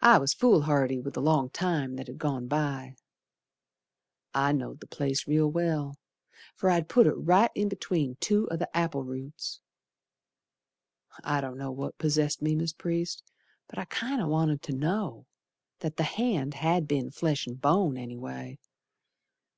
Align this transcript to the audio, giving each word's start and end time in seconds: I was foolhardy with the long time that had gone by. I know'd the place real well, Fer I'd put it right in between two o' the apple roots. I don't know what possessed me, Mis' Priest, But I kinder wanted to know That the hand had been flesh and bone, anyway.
I 0.00 0.16
was 0.16 0.32
foolhardy 0.32 1.00
with 1.02 1.12
the 1.12 1.20
long 1.20 1.50
time 1.50 1.96
that 1.96 2.06
had 2.06 2.16
gone 2.16 2.46
by. 2.48 2.96
I 4.32 4.52
know'd 4.52 4.80
the 4.80 4.86
place 4.86 5.28
real 5.28 5.50
well, 5.50 5.98
Fer 6.54 6.70
I'd 6.70 6.88
put 6.88 7.06
it 7.06 7.12
right 7.12 7.50
in 7.54 7.68
between 7.68 8.16
two 8.20 8.48
o' 8.50 8.56
the 8.56 8.74
apple 8.74 9.04
roots. 9.04 9.60
I 11.22 11.42
don't 11.42 11.58
know 11.58 11.70
what 11.72 11.98
possessed 11.98 12.40
me, 12.40 12.54
Mis' 12.54 12.72
Priest, 12.72 13.22
But 13.66 13.78
I 13.78 13.84
kinder 13.84 14.26
wanted 14.26 14.62
to 14.62 14.72
know 14.72 15.26
That 15.80 15.98
the 15.98 16.04
hand 16.04 16.54
had 16.54 16.88
been 16.88 17.10
flesh 17.10 17.46
and 17.46 17.60
bone, 17.60 17.98
anyway. 17.98 18.58